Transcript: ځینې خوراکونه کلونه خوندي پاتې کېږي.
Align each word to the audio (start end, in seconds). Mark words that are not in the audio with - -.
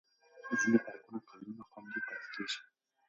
ځینې 0.59 0.77
خوراکونه 0.83 1.19
کلونه 1.29 1.63
خوندي 1.69 1.99
پاتې 2.07 2.27
کېږي. 2.33 2.59